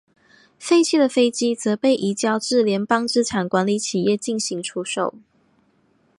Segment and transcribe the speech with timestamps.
[0.57, 5.13] 废弃的飞机则被移交至联邦资产管理企业进行出售。